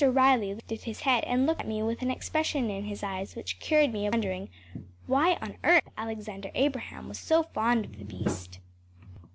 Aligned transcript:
Riley 0.03 0.55
lifted 0.55 0.81
his 0.81 1.01
head 1.01 1.23
and 1.25 1.45
looked 1.45 1.61
at 1.61 1.67
me 1.67 1.83
with 1.83 2.01
an 2.01 2.09
expression 2.09 2.71
in 2.71 2.85
his 2.85 3.03
eyes 3.03 3.35
which 3.35 3.59
cured 3.59 3.93
me 3.93 4.07
of 4.07 4.15
wondering 4.15 4.49
why 5.05 5.37
on 5.43 5.57
earth 5.63 5.87
Alexander 5.95 6.49
Abraham 6.55 7.07
was 7.07 7.19
so 7.19 7.43
fond 7.43 7.85
of 7.85 7.99
the 7.99 8.05
beast. 8.05 8.57